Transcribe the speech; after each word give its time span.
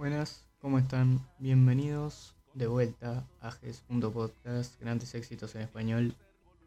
Buenas, 0.00 0.46
¿cómo 0.62 0.78
están? 0.78 1.20
Bienvenidos 1.38 2.34
de 2.54 2.66
vuelta 2.66 3.28
a 3.42 3.50
GES.podcast, 3.50 4.80
grandes 4.80 5.14
éxitos 5.14 5.54
en 5.56 5.60
español. 5.60 6.16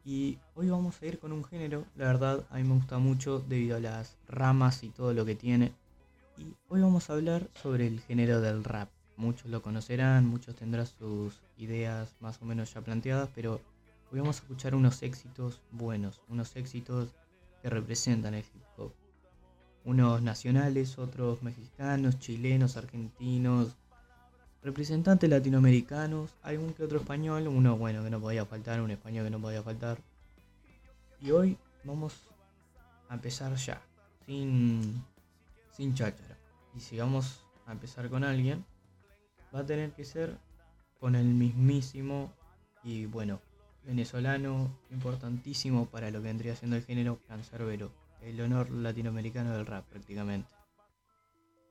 Y 0.05 0.37
hoy 0.53 0.69
vamos 0.69 1.01
a 1.01 1.07
ir 1.07 1.17
con 1.17 1.31
un 1.31 1.43
género, 1.43 1.83
la 1.95 2.05
verdad 2.05 2.45
a 2.51 2.57
mí 2.57 2.63
me 2.63 2.75
gusta 2.75 2.99
mucho 2.99 3.39
debido 3.39 3.77
a 3.77 3.79
las 3.79 4.17
ramas 4.27 4.83
y 4.83 4.89
todo 4.89 5.15
lo 5.15 5.25
que 5.25 5.33
tiene. 5.33 5.71
Y 6.37 6.53
hoy 6.69 6.81
vamos 6.81 7.09
a 7.09 7.13
hablar 7.13 7.49
sobre 7.59 7.87
el 7.87 8.01
género 8.01 8.39
del 8.39 8.63
rap. 8.63 8.89
Muchos 9.17 9.49
lo 9.49 9.63
conocerán, 9.63 10.27
muchos 10.27 10.55
tendrán 10.55 10.85
sus 10.85 11.41
ideas 11.57 12.15
más 12.19 12.39
o 12.39 12.45
menos 12.45 12.71
ya 12.71 12.81
planteadas, 12.81 13.31
pero 13.33 13.61
hoy 14.11 14.19
vamos 14.19 14.37
a 14.37 14.41
escuchar 14.43 14.75
unos 14.75 15.01
éxitos 15.01 15.59
buenos, 15.71 16.21
unos 16.29 16.55
éxitos 16.55 17.15
que 17.63 17.71
representan 17.71 18.35
el 18.35 18.41
hip 18.41 18.63
hop. 18.77 18.93
Unos 19.85 20.21
nacionales, 20.21 20.97
otros 20.97 21.43
mexicanos, 21.43 22.19
chilenos, 22.19 22.77
argentinos, 22.77 23.75
representantes 24.63 25.29
latinoamericanos, 25.29 26.31
algún 26.41 26.73
que 26.73 26.83
otro 26.83 26.99
español, 26.99 27.47
uno 27.47 27.77
bueno 27.77 28.03
que 28.03 28.09
no 28.09 28.19
podía 28.19 28.45
faltar, 28.45 28.81
un 28.81 28.91
español 28.91 29.25
que 29.25 29.31
no 29.31 29.41
podía 29.41 29.61
faltar. 29.61 29.97
Y 31.19 31.31
hoy 31.31 31.57
vamos 31.83 32.15
a 33.09 33.15
empezar 33.15 33.53
ya, 33.55 33.81
sin, 34.25 35.03
sin 35.71 35.93
cháchara. 35.93 36.37
Y 36.75 36.79
si 36.79 36.97
vamos 36.97 37.43
a 37.65 37.73
empezar 37.73 38.09
con 38.09 38.23
alguien, 38.23 38.65
va 39.53 39.59
a 39.59 39.65
tener 39.65 39.91
que 39.91 40.05
ser 40.05 40.37
con 40.99 41.15
el 41.15 41.25
mismísimo 41.25 42.31
y 42.83 43.05
bueno, 43.05 43.41
venezolano 43.85 44.69
importantísimo 44.91 45.85
para 45.87 46.09
lo 46.11 46.21
que 46.21 46.27
vendría 46.27 46.55
siendo 46.55 46.77
el 46.77 46.83
género 46.83 47.19
Cancerbero, 47.27 47.91
el 48.25 48.39
honor 48.41 48.71
latinoamericano 48.71 49.51
del 49.51 49.65
rap 49.65 49.85
prácticamente. 49.89 50.49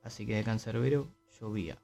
Así 0.03 0.25
que 0.25 0.35
de 0.35 0.43
Cancerbero 0.43 1.07
llovía. 1.39 1.77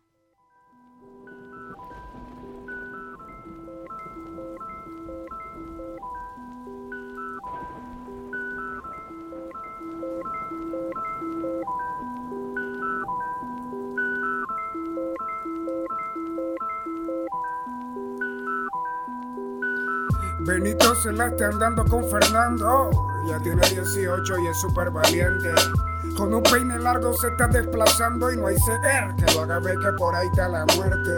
Benito 20.41 20.93
está 20.93 21.47
andando 21.47 21.85
con 21.85 22.03
Fernando. 22.09 23.08
Ya 23.27 23.39
tiene 23.39 23.61
18 23.67 24.39
y 24.39 24.47
es 24.47 24.57
súper 24.59 24.89
valiente. 24.91 25.49
Con 26.17 26.33
un 26.33 26.43
peine 26.43 26.79
largo 26.79 27.13
se 27.13 27.27
está 27.27 27.47
desplazando 27.47 28.31
y 28.31 28.37
no 28.37 28.47
hay 28.47 28.55
CR 28.55 29.15
que 29.15 29.33
lo 29.33 29.41
haga 29.41 29.59
ver 29.59 29.75
que 29.77 29.91
por 29.97 30.15
ahí 30.15 30.27
está 30.27 30.47
la 30.47 30.65
muerte. 30.75 31.11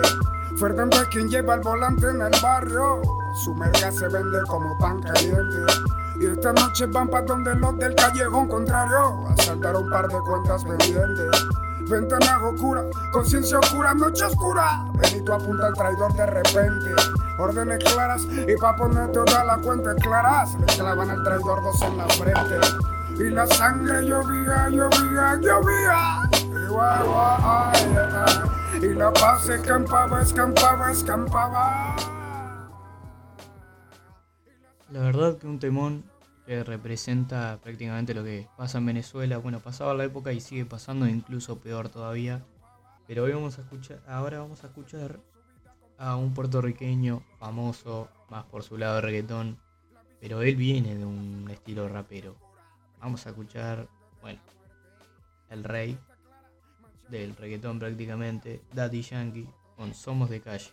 Fernando 0.58 0.97
es 0.97 1.08
quien 1.08 1.30
lleva 1.30 1.55
el 1.55 1.61
volante 1.61 2.09
en 2.09 2.21
el 2.21 2.33
barrio. 2.41 3.02
Su 3.43 3.53
merca 3.55 3.91
se 3.91 4.08
vende 4.08 4.39
como 4.47 4.77
pan 4.77 5.02
caliente. 5.02 5.58
Y 6.19 6.27
esta 6.27 6.53
noche 6.53 6.85
van 6.88 7.08
para 7.08 7.25
donde 7.25 7.55
los 7.55 7.77
del 7.77 7.95
callejón 7.95 8.47
contrario 8.47 9.27
a 9.27 9.36
saldar 9.38 9.75
un 9.75 9.89
par 9.89 10.08
de 10.08 10.19
cuentas 10.19 10.63
pendientes. 10.63 11.45
Ventana 11.92 12.39
oscura, 12.47 12.86
conciencia 13.11 13.59
oscura, 13.59 13.94
noche 13.94 14.23
oscura. 14.23 14.86
Benito 14.94 15.34
apunta 15.34 15.67
al 15.67 15.73
traidor 15.73 16.14
de 16.14 16.25
repente. 16.25 16.89
Órdenes 17.38 17.83
claras 17.83 18.22
y 18.48 18.56
pa' 18.56 18.78
poner 18.78 19.11
todas 19.11 19.45
las 19.45 19.58
cuentas 19.58 19.95
claras. 19.95 20.56
Le 20.58 20.66
clavan 20.67 21.09
al 21.09 21.22
traidor 21.22 21.61
dos 21.61 21.81
en 21.81 21.98
la 21.98 22.08
frente. 22.08 22.59
Y 23.20 23.30
la 23.30 23.45
sangre 23.45 24.08
llovía, 24.08 24.70
llovía, 24.70 25.36
llovía. 25.42 26.30
Y 28.82 28.94
la 28.94 29.11
paz 29.11 29.49
escampaba, 29.49 30.21
escampaba, 30.21 30.92
escampaba. 30.92 31.95
La 34.92 34.99
verdad 35.02 35.38
que 35.38 35.45
un 35.45 35.60
temón 35.60 36.05
representa 36.64 37.60
prácticamente 37.64 38.14
lo 38.14 38.23
que 38.23 38.48
pasa 38.58 38.78
en 38.78 38.86
Venezuela. 38.86 39.38
Bueno, 39.38 39.60
pasaba 39.60 39.94
la 39.94 40.04
época 40.04 40.34
y 40.34 40.42
sigue 40.42 40.66
pasando, 40.66 41.08
incluso 41.08 41.60
peor 41.60 41.89
todavía. 41.89 42.44
Pero 43.08 43.23
hoy 43.23 43.34
vamos 43.34 43.58
a 43.58 43.62
escuchar, 43.62 44.02
ahora 44.08 44.39
vamos 44.39 44.64
a 44.64 44.67
escuchar 44.67 45.20
a 45.98 46.16
un 46.16 46.34
puertorriqueño 46.34 47.23
famoso, 47.39 48.10
más 48.30 48.45
por 48.45 48.64
su 48.64 48.78
lado 48.78 48.95
de 48.95 49.02
reggaetón, 49.02 49.60
pero 50.20 50.42
él 50.42 50.56
viene 50.56 50.95
de 50.95 51.06
un 51.06 51.48
estilo 51.52 51.88
rapero. 51.88 52.36
Vamos 53.00 53.26
a 53.26 53.30
escuchar, 53.30 53.88
bueno, 54.22 54.39
el 55.50 55.64
rey 55.64 55.98
del 57.10 57.36
reggaetón 57.36 57.80
prácticamente, 57.80 58.62
Daddy 58.73 59.02
Yankee, 59.02 59.50
con 59.76 59.94
Somos 59.94 60.30
de 60.30 60.42
Calle. 60.42 60.72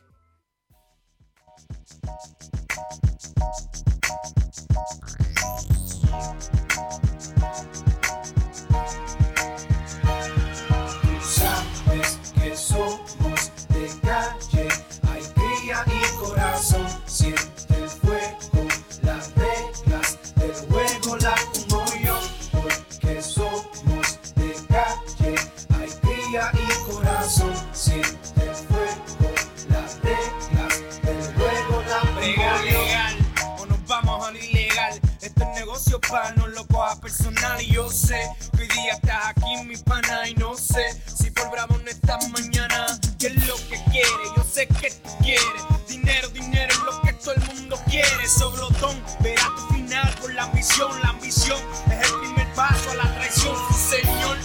Quieres? 43.90 44.30
Yo 44.36 44.42
sé 44.44 44.66
que 44.66 44.90
tú 44.90 45.10
quieres. 45.22 45.62
Dinero, 45.88 46.28
dinero 46.28 46.72
es 46.72 46.80
lo 46.80 47.00
que 47.02 47.12
todo 47.14 47.34
el 47.34 47.54
mundo 47.54 47.76
quiere. 47.88 48.28
Soblotón, 48.28 49.02
verás 49.20 49.48
tu 49.56 49.74
final 49.74 50.14
por 50.20 50.32
la 50.34 50.44
ambición. 50.44 50.90
La 51.02 51.10
ambición 51.10 51.58
es 51.90 52.10
el 52.10 52.18
primer 52.20 52.54
paso 52.54 52.90
a 52.90 52.94
la 52.94 53.14
traición, 53.14 53.56
sí, 53.70 53.96
señor. 53.96 54.36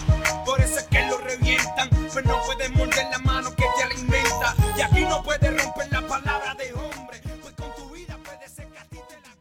Por 0.46 0.62
eso 0.62 0.80
es 0.80 0.86
que 0.86 1.06
lo 1.08 1.18
revientan, 1.20 1.90
pero 2.14 2.28
no 2.28 2.42
puedes 2.46 2.72
morder 2.76 3.08
la 3.12 3.20
mano 3.20 3.56
que 3.56 3.66
te 3.78 3.84
alimenta. 3.84 4.56
Y 4.78 4.82
aquí 4.82 5.02
no 5.02 5.24
puedes 5.24 5.64
romper 5.64 5.92
la 5.92 6.08
palabra 6.08 6.56
de 6.56 6.74
hombre, 6.74 7.22
pues 7.42 7.54
con 7.54 7.76
tu 7.76 7.94
vida 7.94 8.18
puede 8.24 8.48
ser 8.50 8.68
que 8.68 8.80
a 8.80 8.86
ti 8.86 8.98
te 9.08 9.16
la 9.22 9.36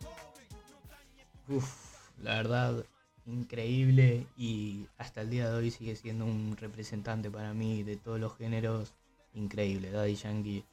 dañes 0.88 1.26
Uf, 1.48 1.68
la 2.18 2.34
verdad, 2.36 2.84
increíble 3.26 4.26
y 4.36 4.86
hasta 4.98 5.20
el 5.22 5.30
día 5.30 5.48
de 5.48 5.56
hoy 5.56 5.70
sigue 5.70 5.96
siendo 5.96 6.24
un 6.24 6.56
representante 6.56 7.30
para 7.30 7.54
mí 7.54 7.82
de 7.82 7.96
todos 7.96 8.20
los 8.20 8.36
géneros 8.36 8.94
increíble. 9.34 9.90
Daddy 9.90 10.14
Yankee, 10.14 10.64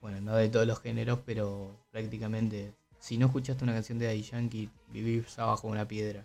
bueno, 0.00 0.20
no 0.20 0.36
de 0.36 0.48
todos 0.48 0.66
los 0.66 0.80
géneros, 0.80 1.20
pero 1.24 1.76
prácticamente, 1.90 2.74
si 2.98 3.18
no 3.18 3.26
escuchaste 3.26 3.64
una 3.64 3.72
canción 3.72 3.98
de 3.98 4.06
Daddy 4.06 4.22
Yankee, 4.22 4.70
vivís 4.88 5.38
abajo 5.38 5.68
de 5.68 5.72
una 5.72 5.88
piedra. 5.88 6.24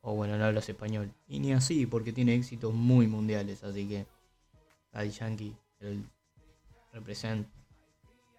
O 0.00 0.14
bueno, 0.14 0.38
no 0.38 0.44
hablas 0.44 0.68
español. 0.68 1.12
Y 1.26 1.40
ni 1.40 1.52
así, 1.52 1.86
porque 1.86 2.12
tiene 2.12 2.34
éxitos 2.34 2.72
muy 2.72 3.06
mundiales, 3.06 3.64
así 3.64 3.88
que 3.88 4.06
Daddy 4.92 5.10
Yankee, 5.10 5.56
el 5.80 6.04
representa. 6.92 7.50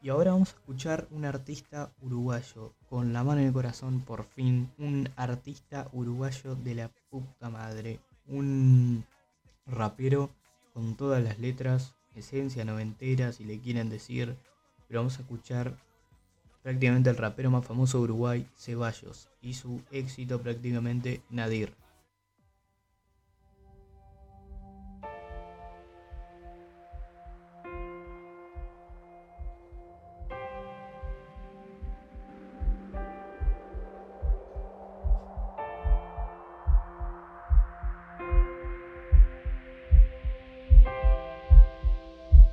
Y 0.01 0.09
ahora 0.09 0.31
vamos 0.31 0.53
a 0.53 0.55
escuchar 0.55 1.07
un 1.11 1.25
artista 1.25 1.91
uruguayo, 2.01 2.73
con 2.89 3.11
la 3.11 3.23
mano 3.23 3.41
en 3.41 3.47
el 3.47 3.53
corazón, 3.53 3.99
por 3.99 4.23
fin, 4.23 4.71
un 4.77 5.09
artista 5.17 5.89
uruguayo 5.91 6.55
de 6.55 6.75
la 6.75 6.89
puta 7.09 7.49
madre, 7.49 7.99
un 8.25 9.03
rapero 9.65 10.29
con 10.73 10.95
todas 10.95 11.21
las 11.21 11.37
letras, 11.39 11.95
esencia 12.15 12.65
noventera, 12.65 13.31
si 13.31 13.43
le 13.43 13.59
quieren 13.59 13.89
decir, 13.89 14.35
pero 14.87 15.01
vamos 15.01 15.17
a 15.17 15.21
escuchar 15.21 15.77
prácticamente 16.63 17.09
el 17.09 17.17
rapero 17.17 17.51
más 17.51 17.65
famoso 17.65 17.97
de 17.99 18.03
Uruguay, 18.05 18.47
Ceballos, 18.57 19.29
y 19.41 19.53
su 19.53 19.81
éxito 19.91 20.41
prácticamente 20.41 21.21
Nadir. 21.29 21.73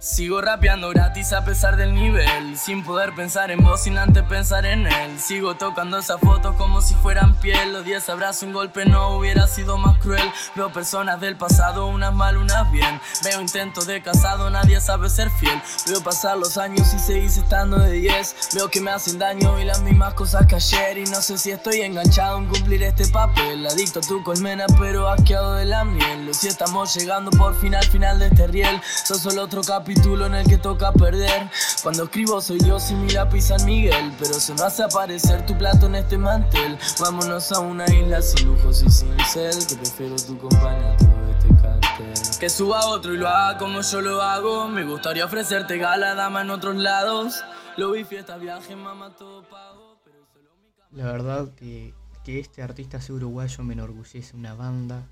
Sigo 0.06 0.41
rapeando 0.41 0.91
gratis 0.91 1.32
a 1.32 1.44
pesar 1.44 1.76
del 1.76 1.93
nivel. 1.93 2.56
Sin 2.56 2.85
poder 2.85 3.12
pensar 3.17 3.50
en 3.50 3.58
vos 3.64 3.82
sin 3.82 3.99
antes 3.99 4.23
pensar 4.23 4.64
en 4.64 4.87
él. 4.87 5.19
Sigo 5.19 5.56
tocando 5.56 5.99
esas 5.99 6.20
fotos 6.20 6.55
como 6.55 6.81
si 6.81 6.94
fueran 6.94 7.35
piel. 7.41 7.73
Los 7.73 7.85
días 7.85 8.08
abrazos 8.08 8.44
un 8.44 8.53
golpe 8.53 8.87
no 8.87 9.17
hubiera 9.17 9.49
sido 9.49 9.79
más 9.79 9.99
cruel. 9.99 10.23
Veo 10.55 10.73
personas 10.73 11.20
del 11.20 11.35
pasado, 11.37 11.88
unas 11.88 12.14
mal, 12.14 12.37
unas 12.37 12.70
bien. 12.70 13.00
Veo 13.25 13.41
intentos 13.41 13.88
de 13.88 14.00
casado, 14.00 14.49
nadie 14.49 14.81
sabe 14.81 15.11
ser 15.11 15.29
fiel. 15.29 15.61
Veo 15.88 16.00
pasar 16.00 16.38
los 16.38 16.56
años 16.56 16.94
y 16.94 17.00
seguís 17.00 17.37
estando 17.37 17.76
de 17.81 17.91
10 17.91 18.53
Veo 18.55 18.70
que 18.70 18.81
me 18.81 18.93
hacen 18.93 19.19
daño 19.19 19.58
y 19.58 19.64
las 19.64 19.82
mismas 19.82 20.14
cosas 20.14 20.47
que 20.47 20.55
ayer. 20.55 20.99
Y 20.99 21.05
no 21.06 21.20
sé 21.20 21.37
si 21.37 21.50
estoy 21.50 21.81
enganchado 21.81 22.38
en 22.38 22.47
cumplir 22.47 22.85
este 22.85 23.08
papel. 23.08 23.67
Adicto 23.67 23.99
a 23.99 24.03
tu 24.03 24.23
colmena 24.23 24.67
pero 24.79 25.08
asqueado 25.08 25.55
de 25.55 25.64
la 25.64 25.85
miel. 25.85 26.32
Si 26.32 26.47
estamos 26.47 26.94
llegando 26.94 27.32
por 27.32 27.58
fin 27.61 27.75
al 27.75 27.87
final 27.87 28.20
de 28.20 28.29
este 28.29 28.47
riel. 28.47 28.81
Sos 29.05 29.20
solo 29.20 29.43
otro 29.43 29.62
capítulo 29.62 29.95
en 30.04 30.34
el 30.34 30.46
que 30.46 30.58
toca 30.58 30.93
perder. 30.93 31.50
Cuando 31.82 32.04
escribo 32.04 32.40
soy 32.40 32.58
yo 32.60 32.78
sin 32.78 33.02
mi 33.02 33.10
lápiz 33.10 33.46
San 33.46 33.64
Miguel, 33.64 34.12
pero 34.19 34.34
se 34.34 34.54
me 34.54 34.62
hace 34.62 34.82
aparecer 34.82 35.44
tu 35.46 35.56
plato 35.56 35.87
en 35.87 35.96
este 35.96 36.19
mantel. 36.19 36.78
Vámonos 37.00 37.52
a 37.52 37.60
una 37.60 37.84
isla 37.87 38.22
sin 38.22 38.46
lujos 38.46 38.82
y 38.82 38.90
sin 38.90 39.16
cel, 39.32 39.54
que 39.66 39.76
prefiero 39.76 40.16
tu 40.16 40.38
compañía 40.38 40.93
a 40.93 40.96
todo 40.96 41.31
este 41.31 41.48
cartel. 41.62 42.38
Que 42.40 42.48
suba 42.48 42.87
otro 42.87 43.14
y 43.14 43.16
lo 43.16 43.28
haga 43.28 43.58
como 43.58 43.81
yo 43.81 44.00
lo 44.00 44.22
hago. 44.22 44.69
Me 44.69 44.84
gustaría 44.84 45.25
ofrecerte 45.25 45.78
gala, 45.78 46.14
dama 46.14 46.43
en 46.43 46.50
otros 46.50 46.76
lados. 46.76 47.43
Lo 47.76 47.93
vi 47.93 48.04
fiesta, 48.04 48.37
viaje, 48.37 48.76
mamá, 48.76 49.14
todo 49.16 49.43
pago. 49.48 49.98
Pero 50.04 50.25
solo 50.32 50.50
mi 50.60 50.98
La 50.98 51.10
verdad 51.10 51.48
que, 51.54 51.94
que 52.25 52.40
este 52.40 52.62
artista 52.62 53.00
sea 53.00 53.14
uruguayo 53.14 53.64
me 53.64 53.75
enorgullece 53.75 54.37
una 54.37 54.54
banda. 54.54 55.06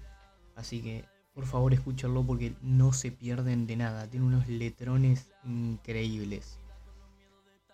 Así 0.56 0.82
que 0.82 1.04
por 1.34 1.46
favor 1.46 1.74
escúchenlo 1.74 2.22
porque 2.24 2.54
no 2.62 2.92
se 2.92 3.10
pierden 3.10 3.66
de 3.66 3.76
nada. 3.76 4.08
Tiene 4.08 4.26
unos 4.26 4.48
letrones 4.48 5.30
increíbles. 5.44 6.58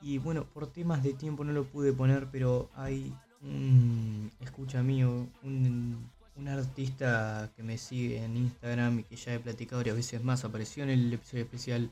Y 0.00 0.18
bueno, 0.18 0.44
por 0.44 0.66
temas 0.66 1.02
de 1.02 1.12
tiempo 1.12 1.44
no 1.44 1.52
lo 1.52 1.64
pude 1.64 1.92
poner, 1.92 2.28
pero 2.32 2.70
hay 2.74 3.14
un 3.42 4.30
escucha 4.40 4.82
mío, 4.82 5.26
un, 5.42 6.10
artista 6.48 7.50
que 7.54 7.62
me 7.62 7.76
sigue 7.76 8.24
en 8.24 8.34
Instagram 8.34 9.00
y 9.00 9.02
que 9.02 9.16
ya 9.16 9.34
he 9.34 9.38
platicado 9.38 9.80
varias 9.80 9.96
veces 9.96 10.24
más, 10.24 10.42
apareció 10.42 10.82
en 10.82 10.88
el 10.88 11.12
episodio 11.12 11.44
especial 11.44 11.90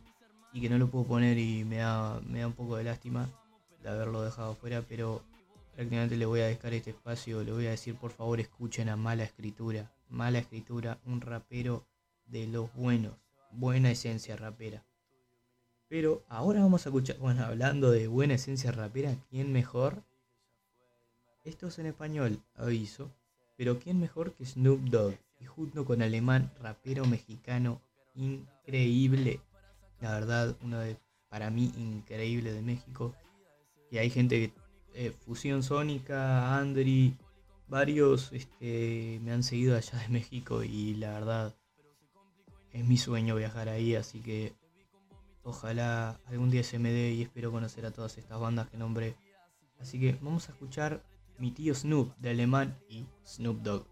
y 0.55 0.63
que 0.63 0.71
no 0.71 0.79
lo 0.79 0.89
puedo 0.89 1.05
poner 1.05 1.37
y 1.37 1.65
me 1.65 1.77
da, 1.77 2.19
me 2.27 2.41
da 2.41 2.47
un 2.47 2.55
poco 2.55 2.77
de 2.77 2.85
lástima 2.85 3.29
de 3.83 3.91
haberlo 3.91 4.23
dejado 4.23 4.55
fuera, 4.55 4.83
pero 4.89 5.23
prácticamente 5.75 6.17
le 6.17 6.25
voy 6.25 6.41
a 6.41 6.47
dejar 6.47 6.73
este 6.73 6.91
espacio, 6.91 7.45
le 7.45 7.53
voy 7.53 7.67
a 7.67 7.71
decir 7.71 7.95
por 7.97 8.11
favor 8.11 8.41
escuchen 8.41 8.89
a 8.89 8.97
Mala 8.97 9.25
Escritura 9.25 9.93
mala 10.09 10.39
escritura, 10.39 11.01
un 11.05 11.21
rapero 11.21 11.87
de 12.27 12.47
los 12.47 12.73
buenos, 12.75 13.15
buena 13.53 13.91
esencia 13.91 14.37
rapera. 14.37 14.85
Pero 15.89 16.23
ahora 16.29 16.61
vamos 16.61 16.85
a 16.85 16.91
escuchar, 16.91 17.19
bueno, 17.19 17.45
hablando 17.45 17.91
de 17.91 18.09
buena 18.09 18.35
esencia 18.35 18.73
rapera, 18.73 19.17
¿quién 19.31 19.53
mejor? 19.53 20.03
Esto 21.45 21.69
es 21.69 21.79
en 21.79 21.87
español, 21.87 22.43
aviso, 22.57 23.11
pero 23.57 23.79
¿quién 23.79 23.99
mejor 23.99 24.35
que 24.35 24.45
Snoop 24.45 24.81
Dogg? 24.91 25.15
Y 25.41 25.47
junto 25.47 25.85
con 25.85 26.03
Alemán, 26.03 26.53
rapero 26.61 27.07
mexicano 27.07 27.81
increíble, 28.15 29.41
la 30.01 30.13
verdad, 30.13 30.57
uno 30.63 30.79
de, 30.79 30.97
para 31.29 31.51
mí, 31.51 31.73
increíble 31.77 32.53
de 32.53 32.63
México. 32.63 33.15
Y 33.91 33.99
hay 33.99 34.11
gente 34.11 34.39
que, 34.41 34.53
eh, 34.95 35.11
Fusión 35.11 35.63
Sónica, 35.63 36.57
Andri, 36.57 37.17
varios 37.69 38.33
este, 38.33 39.21
me 39.23 39.33
han 39.33 39.43
seguido 39.43 39.77
allá 39.77 39.99
de 39.99 40.09
México 40.09 40.63
y 40.63 40.95
la 40.95 41.13
verdad 41.13 41.57
es 42.73 42.85
mi 42.85 42.97
sueño 42.97 43.37
viajar 43.37 43.69
ahí, 43.69 43.95
así 43.95 44.21
que 44.21 44.55
ojalá 45.43 46.21
algún 46.27 46.51
día 46.51 46.63
se 46.63 46.79
me 46.79 46.91
dé 46.91 47.13
y 47.13 47.23
espero 47.23 47.51
conocer 47.53 47.87
a 47.87 47.91
todas 47.91 48.19
estas 48.19 48.39
bandas 48.39 48.69
que 48.69 48.77
nombré. 48.77 49.17
Así 49.81 49.99
que 50.01 50.19
vamos 50.21 50.49
a 50.49 50.53
escuchar 50.53 51.05
mi 51.39 51.53
tío 51.53 51.75
Snoop 51.75 52.17
de 52.19 52.31
Alemán 52.31 52.79
y 52.89 53.07
Snoop 53.25 53.63
Dogg. 53.63 53.87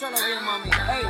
Escúchalo 0.00 0.26
bien, 0.26 0.44
mami. 0.44 0.70
Hey. 0.88 1.06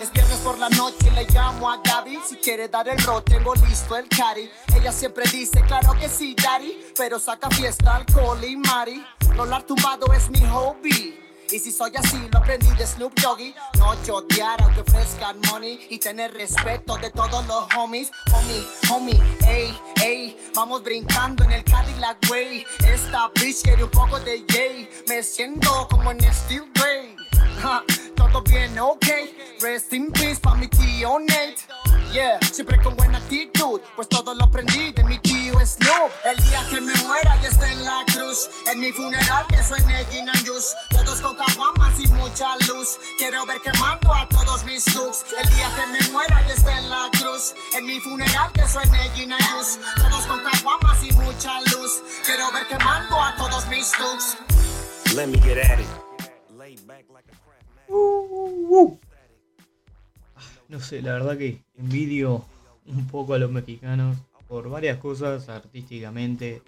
Es 0.00 0.12
viernes 0.12 0.38
por 0.38 0.58
la 0.58 0.68
noche 0.70 0.96
y 1.06 1.10
le 1.10 1.24
llamo 1.24 1.70
a 1.70 1.78
Gaby. 1.78 2.18
Si 2.26 2.36
quiere 2.36 2.68
dar 2.68 2.88
el 2.88 2.98
rol, 2.98 3.22
tengo 3.24 3.54
listo 3.54 3.96
el 3.96 4.08
cari. 4.08 4.50
Ella 4.76 4.92
siempre 4.92 5.24
dice, 5.30 5.62
claro 5.62 5.94
que 5.98 6.08
sí, 6.08 6.36
daddy. 6.40 6.92
Pero 6.96 7.18
saca 7.18 7.48
fiesta, 7.50 7.96
alcohol 7.96 8.42
y 8.44 8.56
mari. 8.56 9.04
Rolar 9.34 9.62
tumbado 9.62 10.12
es 10.12 10.30
mi 10.30 10.40
hobby. 10.46 11.20
Y 11.50 11.58
si 11.58 11.70
soy 11.70 11.92
así, 11.96 12.28
lo 12.32 12.38
aprendí 12.38 12.68
de 12.70 12.86
Snoop 12.86 13.14
Doggy. 13.20 13.54
No 13.78 13.94
chotear 14.04 14.60
aunque 14.62 14.80
ofrezcan 14.80 15.38
money. 15.50 15.86
Y 15.90 15.98
tener 15.98 16.32
respeto 16.34 16.96
de 16.98 17.10
todos 17.10 17.46
los 17.46 17.66
homies. 17.76 18.10
Homie, 18.32 18.66
homie, 18.90 19.22
ey, 19.46 19.80
ey. 20.02 20.50
Vamos 20.54 20.82
brincando 20.82 21.44
en 21.44 21.52
el 21.52 21.64
Cadillac 21.64 22.18
Way. 22.30 22.66
Esta 22.86 23.30
bitch 23.34 23.62
quiere 23.62 23.84
un 23.84 23.90
poco 23.90 24.20
de 24.20 24.44
yay. 24.48 24.88
Me 25.08 25.22
siento 25.22 25.88
como 25.88 26.10
en 26.10 26.20
Steel 26.32 26.70
Grey. 26.74 27.23
Ja, 27.64 27.82
todo 28.14 28.42
bien, 28.42 28.78
ok. 28.78 29.06
Rest 29.62 29.90
in 29.94 30.12
peace 30.12 30.38
pa' 30.38 30.54
mi 30.54 30.68
tío 30.68 31.18
Nate. 31.18 31.56
Yeah, 32.12 32.38
siempre 32.52 32.78
con 32.82 32.94
buena 32.94 33.16
actitud, 33.16 33.80
pues 33.96 34.06
todo 34.06 34.34
lo 34.34 34.44
aprendí 34.44 34.92
de 34.92 35.02
mi 35.02 35.18
tío 35.20 35.54
Snoop. 35.64 36.12
El 36.26 36.36
día 36.44 36.62
que 36.68 36.78
me 36.82 36.94
muera 37.06 37.38
y 37.42 37.46
esté 37.46 37.72
en 37.72 37.82
la 37.82 38.04
cruz, 38.12 38.50
en 38.70 38.80
mi 38.80 38.92
funeral 38.92 39.46
que 39.48 39.62
suene 39.62 40.04
Gin 40.10 40.28
and 40.28 40.46
Juice. 40.46 40.74
Todos 40.90 41.22
con 41.22 41.36
caguamas 41.36 41.98
y 41.98 42.06
mucha 42.08 42.54
luz. 42.68 42.98
Quiero 43.16 43.46
ver 43.46 43.62
quemando 43.62 44.12
a 44.12 44.28
todos 44.28 44.62
mis 44.66 44.94
looks. 44.94 45.24
El 45.42 45.48
día 45.54 45.70
que 45.74 45.86
me 45.86 46.12
muera 46.12 46.44
y 46.46 46.50
esté 46.50 46.70
en 46.70 46.90
la 46.90 47.08
cruz, 47.18 47.54
en 47.72 47.86
mi 47.86 47.98
funeral 47.98 48.52
que 48.52 48.68
suene 48.68 49.10
Gin 49.14 49.32
and 49.32 49.42
Juice. 49.42 49.80
Todos 49.96 50.26
con 50.26 50.44
caguamas 50.44 51.02
y 51.02 51.12
mucha 51.12 51.62
luz. 51.72 52.02
Quiero 52.26 52.52
ver 52.52 52.66
quemando 52.68 53.18
a 53.18 53.34
todos 53.36 53.66
mis 53.68 53.90
looks. 53.98 54.36
Let 55.14 55.28
me 55.28 55.38
get 55.38 55.56
at 55.56 55.80
it. 55.80 55.88
Lay 56.50 56.76
back 56.86 57.06
like 57.10 57.24
a 57.32 57.43
man. 57.94 58.98
No 60.68 60.80
sé, 60.80 61.02
la 61.02 61.12
verdad 61.12 61.38
que 61.38 61.62
envidio 61.76 62.44
un 62.86 63.06
poco 63.06 63.34
a 63.34 63.38
los 63.38 63.50
mexicanos 63.50 64.16
por 64.48 64.68
varias 64.68 64.98
cosas, 64.98 65.48
artísticamente, 65.48 66.62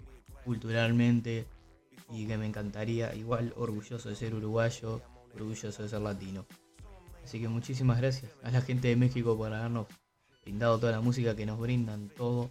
culturalmente, 0.45 1.45
y 2.11 2.25
que 2.25 2.37
me 2.37 2.45
encantaría, 2.45 3.13
igual 3.15 3.53
orgulloso 3.57 4.09
de 4.09 4.15
ser 4.15 4.33
uruguayo, 4.33 5.01
orgulloso 5.35 5.83
de 5.83 5.89
ser 5.89 6.01
latino. 6.01 6.45
Así 7.23 7.39
que 7.41 7.49
muchísimas 7.49 7.97
gracias 7.99 8.31
a 8.43 8.51
la 8.51 8.61
gente 8.61 8.87
de 8.87 8.95
México 8.95 9.35
por 9.35 9.53
habernos 9.53 9.87
brindado 10.43 10.79
toda 10.79 10.93
la 10.93 11.01
música 11.01 11.35
que 11.35 11.45
nos 11.45 11.59
brindan, 11.59 12.09
todo. 12.15 12.49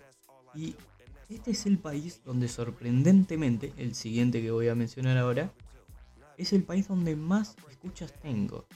Y 0.54 0.74
este 1.30 1.52
es 1.52 1.64
el 1.66 1.78
país 1.78 2.20
donde 2.24 2.48
sorprendentemente, 2.48 3.72
el 3.78 3.94
siguiente 3.94 4.42
que 4.42 4.50
voy 4.50 4.68
a 4.68 4.74
mencionar 4.74 5.16
ahora, 5.16 5.50
es 6.38 6.52
el 6.52 6.62
país 6.64 6.88
donde 6.88 7.16
más 7.16 7.56
escuchas 7.70 8.12
tengo. 8.20 8.66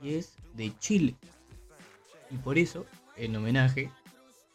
Y 0.00 0.14
es 0.14 0.36
de 0.54 0.76
Chile. 0.78 1.16
Y 2.30 2.36
por 2.36 2.58
eso, 2.58 2.86
en 3.16 3.34
homenaje, 3.34 3.90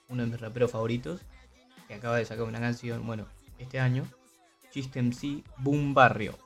uno 0.09 0.23
de 0.23 0.29
mis 0.29 0.39
raperos 0.39 0.71
favoritos, 0.71 1.21
que 1.87 1.95
acaba 1.95 2.17
de 2.17 2.25
sacar 2.25 2.45
una 2.45 2.59
canción, 2.59 3.05
bueno, 3.05 3.27
este 3.57 3.79
año, 3.79 4.05
Chiste 4.71 5.01
MC, 5.01 5.43
Boom 5.57 5.93
Barrio. 5.93 6.37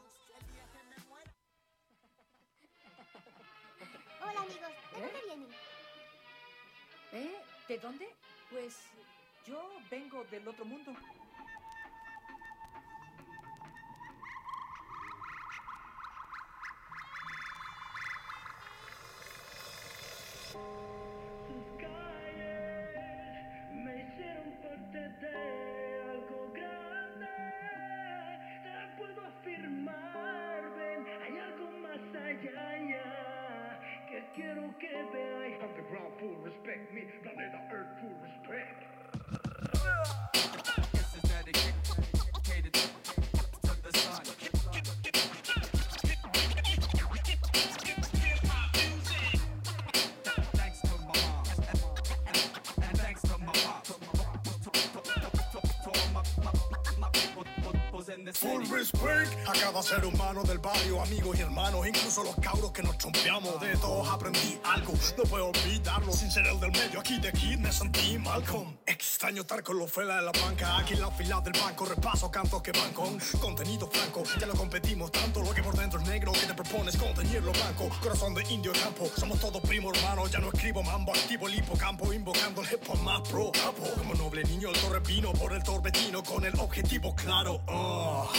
Hola 4.21 4.41
amigos, 4.41 4.71
¿de 4.93 5.01
dónde 5.01 5.21
vienen? 5.25 5.47
¿Eh? 7.13 7.35
¿De 7.67 7.77
dónde? 7.77 8.07
Pues 8.49 8.75
yo 9.45 9.69
vengo 9.91 10.23
del 10.31 10.47
otro 10.47 10.65
mundo. 10.65 10.93
Quiero 34.37 34.77
que 34.77 34.87
veáis. 34.87 35.57
Underground 35.61 36.13
full 36.19 36.37
respect 36.43 36.93
me, 36.93 37.01
planeta 37.23 37.66
ser 59.87 60.03
humano 60.03 60.43
del 60.43 60.57
barrio, 60.57 61.01
amigos 61.01 61.39
y 61.39 61.43
hermanos, 61.43 61.87
incluso 61.87 62.21
los 62.21 62.35
cabros 62.41 62.73
que 62.73 62.83
nos 62.83 62.97
chompeamos. 62.97 63.57
De 63.61 63.77
todos 63.77 64.05
aprendí 64.09 64.59
algo, 64.65 64.91
no 65.17 65.23
puedo 65.23 65.47
olvidarlo. 65.47 66.11
Sin 66.11 66.29
ser 66.29 66.45
el 66.45 66.59
del 66.59 66.71
medio, 66.71 66.99
aquí 66.99 67.17
de 67.19 67.29
aquí 67.29 67.55
me 67.55 67.71
sentí 67.71 68.17
Malcolm. 68.17 68.77
Extraño 69.17 69.41
estar 69.41 69.63
con 69.63 69.79
los 69.79 69.91
felas 69.91 70.17
de 70.17 70.25
la 70.25 70.31
banca, 70.31 70.77
aquí 70.77 70.93
en 70.93 71.01
la 71.01 71.09
fila 71.09 71.41
del 71.41 71.53
banco. 71.53 71.85
Repaso 71.85 72.29
cantos 72.29 72.61
que 72.61 72.71
van 72.71 72.93
con 72.93 73.17
contenido 73.41 73.89
franco. 73.89 74.21
Ya 74.39 74.45
no 74.45 74.53
competimos 74.53 75.11
tanto, 75.11 75.41
lo 75.41 75.55
que 75.55 75.63
por 75.63 75.75
dentro 75.75 75.99
es 75.99 76.07
negro, 76.07 76.31
que 76.33 76.45
te 76.45 76.53
propones 76.53 76.95
contener 76.95 77.41
lo 77.41 77.51
blanco. 77.51 77.89
Corazón 77.99 78.35
de 78.35 78.43
indio 78.53 78.71
campo, 78.73 79.09
somos 79.17 79.39
todos 79.39 79.59
primos 79.63 79.97
hermanos. 79.97 80.29
Ya 80.29 80.37
no 80.37 80.49
escribo 80.49 80.83
mambo, 80.83 81.13
activo 81.13 81.47
el 81.47 81.55
hipocampo, 81.55 82.13
invocando 82.13 82.61
el 82.61 82.67
hip 82.71 82.87
más 83.03 83.27
pro. 83.27 83.51
Capo, 83.53 83.91
como 83.97 84.13
noble 84.13 84.43
niño, 84.43 84.69
el 84.69 84.79
torrepino 84.79 85.33
por 85.33 85.51
el 85.51 85.63
torbellino 85.63 86.23
con 86.23 86.45
el 86.45 86.53
objetivo 86.59 87.15
claro. 87.15 87.59
Oh, 87.65 88.31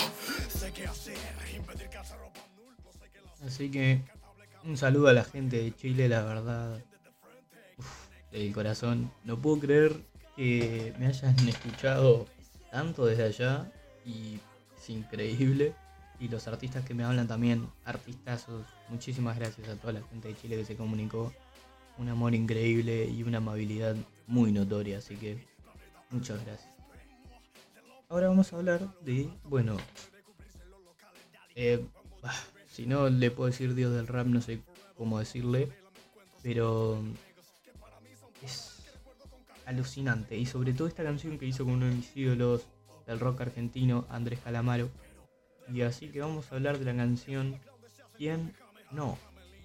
sé 0.49 0.71
qué 0.73 0.87
hacer, 0.87 1.19
impedir 1.57 1.89
que 1.89 1.99
ropa 1.99 2.41
Así 3.45 3.69
que 3.69 4.05
un 4.63 4.77
saludo 4.77 5.09
a 5.09 5.13
la 5.13 5.25
gente 5.25 5.57
de 5.57 5.75
Chile, 5.75 6.09
la 6.09 6.23
verdad. 6.23 6.81
uf, 7.79 8.31
del 8.31 8.53
corazón. 8.53 9.11
No 9.25 9.37
puedo 9.39 9.59
creer 9.59 10.08
que 10.39 10.95
me 11.01 11.09
hayan 11.09 11.37
escuchado 11.49 12.27
tanto 12.71 13.07
desde 13.07 13.25
allá 13.25 13.73
y 14.07 14.39
es 14.79 14.89
increíble. 14.89 15.75
Y 16.21 16.29
los 16.29 16.47
artistas 16.47 16.85
que 16.85 16.95
me 16.95 17.05
hablan 17.05 17.27
también, 17.27 17.69
artistazos. 17.85 18.65
Muchísimas 18.89 19.37
gracias 19.37 19.69
a 19.69 19.75
toda 19.75 19.95
la 19.95 20.03
gente 20.03 20.29
de 20.29 20.37
Chile 20.37 20.57
que 20.57 20.65
se 20.65 20.77
comunicó. 20.77 21.33
Un 21.99 22.09
amor 22.09 22.35
increíble 22.35 23.07
y 23.07 23.25
una 23.25 23.39
amabilidad 23.39 23.97
muy 24.29 24.53
notoria, 24.53 24.99
así 24.99 25.17
que 25.17 25.45
muchas 26.11 26.45
gracias. 26.45 26.71
Ahora 28.09 28.29
vamos 28.29 28.53
a 28.53 28.57
hablar 28.57 28.81
de, 29.03 29.29
bueno, 29.43 29.77
eh, 31.57 31.85
si 32.73 32.87
no 32.87 33.09
le 33.09 33.33
puedo 33.33 33.51
decir 33.51 33.75
Dios 33.75 33.93
del 33.93 34.07
rap, 34.07 34.27
no 34.29 34.41
sé 34.41 34.61
cómo 34.97 35.19
decirle, 35.19 35.69
pero 36.43 37.03
es 38.43 38.78
alucinante. 39.69 40.37
Y 40.37 40.47
sobre 40.47 40.73
todo 40.73 40.89
esta 40.89 41.05
canción 41.05 41.39
que 41.39 41.47
hizo 41.47 41.65
con 41.65 41.75
uno 41.75 41.87
de 41.87 41.95
mis 41.95 42.17
ídolos 42.17 42.67
del 43.07 43.21
rock 43.21 43.43
argentino, 43.43 44.07
Andrés 44.09 44.41
Calamaro. 44.41 44.89
Y 45.73 45.83
así 45.83 46.09
que 46.09 46.21
vamos 46.21 46.51
a 46.51 46.57
hablar 46.57 46.79
de 46.79 46.85
la 46.87 46.97
canción 46.97 47.61
¿Quién 48.19 48.53
no? 48.91 49.17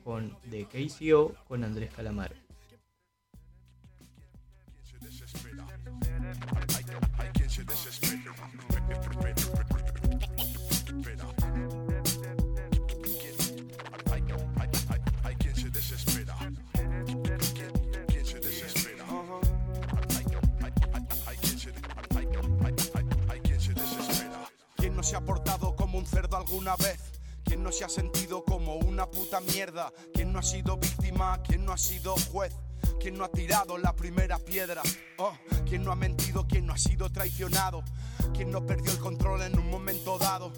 Con 0.03 0.37
de 0.43 0.65
KCO 0.65 1.33
con 1.47 1.63
Andrés 1.63 1.91
Calamaro. 1.91 2.35
Se 25.03 25.15
ha 25.17 25.21
portado 25.21 25.75
como 25.75 25.97
un 25.97 26.05
cerdo 26.05 26.37
alguna 26.37 26.75
vez? 26.77 26.97
¿Quién 27.43 27.61
no 27.61 27.71
se 27.71 27.83
ha 27.83 27.89
sentido 27.89 28.43
como 28.45 28.75
una 28.75 29.05
puta 29.05 29.41
mierda? 29.41 29.91
¿Quién 30.13 30.31
no 30.31 30.39
ha 30.39 30.43
sido 30.43 30.77
víctima? 30.77 31.41
¿Quién 31.43 31.65
no 31.65 31.73
ha 31.73 31.77
sido 31.77 32.15
juez? 32.31 32.53
¿Quién 33.01 33.15
no 33.15 33.25
ha 33.25 33.29
tirado 33.29 33.77
la 33.77 33.93
primera 33.93 34.39
piedra? 34.39 34.81
Oh, 35.17 35.33
¿Quién 35.67 35.83
no 35.83 35.91
ha 35.91 35.95
mentido? 35.95 36.47
¿Quién 36.47 36.65
no 36.65 36.73
ha 36.73 36.77
sido 36.77 37.11
traicionado? 37.11 37.83
¿Quién 38.33 38.49
no 38.49 38.65
perdió 38.65 38.91
el 38.91 38.99
control 38.99 39.41
en 39.41 39.59
un 39.59 39.69
momento 39.69 40.17
dado? 40.17 40.53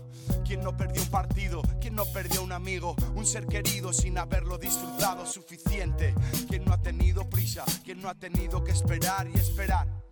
¿Quién 0.46 0.62
no 0.62 0.78
perdió 0.78 1.02
un 1.02 1.10
partido? 1.10 1.64
¿Quién 1.82 1.96
no 1.96 2.06
perdió 2.06 2.44
un 2.44 2.52
amigo? 2.52 2.96
Un 3.16 3.26
ser 3.26 3.48
querido 3.48 3.94
sin 3.94 4.18
haberlo 4.20 4.60
disfrutado 4.60 5.26
suficiente. 5.26 6.14
¿Quién 6.48 6.66
no 6.66 6.74
ha 6.74 6.82
tenido 6.82 7.28
prisa? 7.28 7.66
¿Quién 7.84 8.00
no 8.00 8.10
ha 8.10 8.16
tenido 8.16 8.64
que 8.64 8.74
esperar 8.74 9.28
y 9.28 9.38
esperar? 9.40 10.05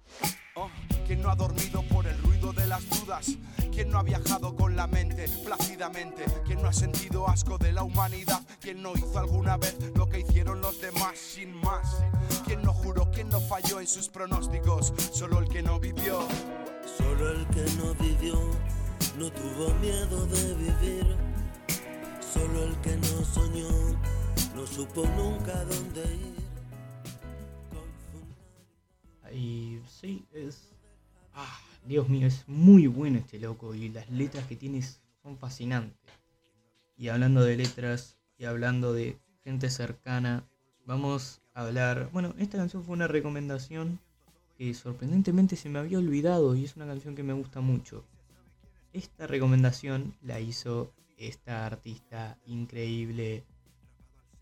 Oh, 0.55 0.69
¿Quién 1.07 1.23
no 1.23 1.31
ha 1.31 1.35
dormido 1.35 1.81
por 1.89 2.05
el 2.05 2.15
ruido 2.19 2.53
de 2.53 2.67
las 2.67 2.87
dudas? 2.87 3.37
¿Quién 3.71 3.89
no 3.89 3.97
ha 3.97 4.03
viajado 4.03 4.55
con 4.55 4.75
la 4.75 4.85
mente 4.85 5.27
plácidamente? 5.43 6.25
¿Quién 6.45 6.61
no 6.61 6.67
ha 6.67 6.73
sentido 6.73 7.27
asco 7.27 7.57
de 7.57 7.73
la 7.73 7.81
humanidad? 7.81 8.39
¿Quién 8.61 8.83
no 8.83 8.93
hizo 8.93 9.17
alguna 9.17 9.57
vez 9.57 9.75
lo 9.95 10.07
que 10.07 10.19
hicieron 10.19 10.61
los 10.61 10.79
demás 10.79 11.17
sin 11.17 11.55
más? 11.55 12.03
¿Quién 12.45 12.61
no 12.61 12.71
juró? 12.71 13.09
¿Quién 13.09 13.29
no 13.29 13.41
falló 13.41 13.79
en 13.79 13.87
sus 13.87 14.09
pronósticos? 14.09 14.93
Solo 15.11 15.39
el 15.39 15.49
que 15.49 15.63
no 15.63 15.79
vivió. 15.79 16.19
Solo 16.97 17.31
el 17.31 17.47
que 17.47 17.65
no 17.77 17.95
vivió 17.95 18.39
no 19.17 19.31
tuvo 19.31 19.73
miedo 19.81 20.25
de 20.27 20.53
vivir. 20.53 21.17
Solo 22.31 22.65
el 22.65 22.75
que 22.81 22.95
no 22.95 23.25
soñó 23.25 23.69
no 24.55 24.67
supo 24.67 25.03
nunca 25.17 25.53
dónde 25.65 26.01
ir. 26.13 26.32
Y 29.33 29.79
sí, 29.87 30.25
es. 30.33 30.69
Ah, 31.33 31.59
Dios 31.85 32.07
mío, 32.09 32.27
es 32.27 32.47
muy 32.47 32.87
bueno 32.87 33.17
este 33.17 33.39
loco 33.39 33.73
y 33.73 33.89
las 33.89 34.09
letras 34.09 34.45
que 34.47 34.55
tiene 34.55 34.81
son 35.21 35.37
fascinantes. 35.37 35.97
Y 36.95 37.09
hablando 37.09 37.43
de 37.43 37.57
letras 37.57 38.17
y 38.37 38.45
hablando 38.45 38.93
de 38.93 39.17
gente 39.43 39.69
cercana, 39.69 40.43
vamos 40.85 41.41
a 41.53 41.61
hablar. 41.61 42.09
Bueno, 42.13 42.35
esta 42.37 42.57
canción 42.57 42.83
fue 42.83 42.93
una 42.93 43.07
recomendación 43.07 43.99
que 44.57 44.73
sorprendentemente 44.73 45.55
se 45.55 45.69
me 45.69 45.79
había 45.79 45.97
olvidado 45.97 46.55
y 46.55 46.65
es 46.65 46.75
una 46.75 46.85
canción 46.85 47.15
que 47.15 47.23
me 47.23 47.33
gusta 47.33 47.61
mucho. 47.61 48.05
Esta 48.93 49.25
recomendación 49.25 50.13
la 50.21 50.39
hizo 50.39 50.93
esta 51.17 51.65
artista 51.65 52.37
increíble, 52.45 53.43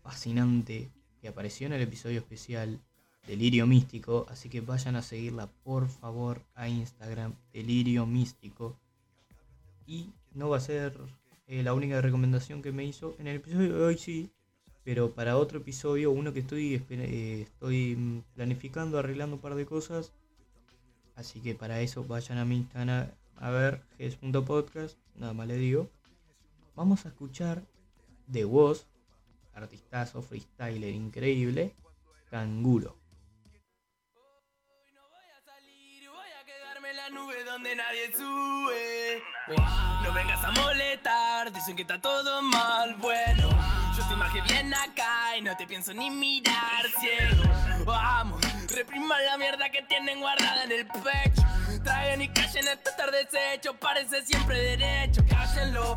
fascinante, 0.02 0.90
que 1.20 1.28
apareció 1.28 1.66
en 1.66 1.72
el 1.72 1.82
episodio 1.82 2.18
especial 2.18 2.80
Delirio 3.26 3.66
Místico, 3.66 4.26
así 4.28 4.48
que 4.48 4.60
vayan 4.60 4.96
a 4.96 5.02
seguirla 5.02 5.46
por 5.62 5.88
favor 5.88 6.42
a 6.54 6.68
Instagram, 6.68 7.34
Delirio 7.52 8.04
Místico. 8.06 8.76
Y 9.86 10.10
no 10.34 10.48
va 10.48 10.56
a 10.56 10.60
ser 10.60 10.98
eh, 11.46 11.62
la 11.62 11.74
única 11.74 12.00
recomendación 12.00 12.62
que 12.62 12.72
me 12.72 12.84
hizo 12.84 13.14
en 13.18 13.28
el 13.28 13.36
episodio 13.36 13.76
de 13.76 13.84
hoy, 13.84 13.98
sí, 13.98 14.30
pero 14.84 15.12
para 15.12 15.36
otro 15.36 15.58
episodio, 15.58 16.10
uno 16.10 16.32
que 16.32 16.40
estoy, 16.40 16.84
eh, 16.90 17.42
estoy 17.42 18.22
planificando, 18.34 18.98
arreglando 18.98 19.36
un 19.36 19.42
par 19.42 19.54
de 19.54 19.66
cosas. 19.66 20.12
Así 21.14 21.40
que 21.40 21.54
para 21.54 21.80
eso 21.80 22.04
vayan 22.04 22.38
a 22.38 22.44
mi 22.44 22.56
Instagram 22.56 23.08
a 23.36 23.50
ver 23.50 23.82
gs.podcast, 23.98 24.98
nada 25.14 25.32
más 25.32 25.46
le 25.46 25.56
digo. 25.56 25.88
Vamos 26.74 27.04
a 27.06 27.10
escuchar 27.10 27.62
de 28.26 28.44
voz, 28.44 28.86
artistazo, 29.54 30.22
freestyler 30.22 30.94
increíble, 30.94 31.74
Canguro. 32.30 33.01
Nadie 37.62 38.12
sube. 38.12 39.22
No 40.02 40.12
vengas 40.12 40.44
a 40.44 40.50
molestar, 40.50 41.52
dicen 41.52 41.76
que 41.76 41.82
está 41.82 42.00
todo 42.00 42.42
mal. 42.42 42.94
Bueno, 42.96 43.48
yo 43.96 44.16
más 44.16 44.32
que 44.32 44.40
bien 44.42 44.74
acá 44.74 45.36
y 45.36 45.42
no 45.42 45.56
te 45.56 45.66
pienso 45.66 45.94
ni 45.94 46.10
mirar 46.10 46.86
ciego. 47.00 47.42
Vamos, 47.84 48.40
repriman 48.68 49.24
la 49.24 49.38
mierda 49.38 49.70
que 49.70 49.82
tienen 49.82 50.20
guardada 50.20 50.64
en 50.64 50.72
el 50.72 50.86
pecho. 50.86 51.42
Traigan 51.84 52.22
y 52.22 52.28
callen 52.28 52.68
esto 52.68 52.90
estar 52.90 53.10
deshecho, 53.10 53.74
parece 53.74 54.22
siempre 54.22 54.76
derecho. 54.76 55.22
Cállenlo, 55.28 55.96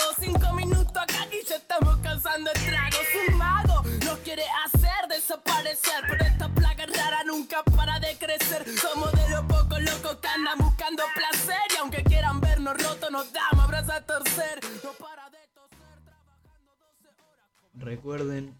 Recuerden 17.81 18.53